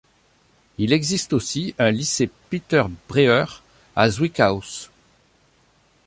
Il 0.79 0.93
existe 0.93 1.31
aussi 1.31 1.75
un 1.77 1.91
Lycée 1.91 2.31
Peter 2.49 2.83
Breuer 3.07 3.45
à 3.95 4.09
Zwickaus. 4.09 4.89